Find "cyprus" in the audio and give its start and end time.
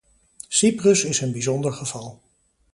0.49-1.03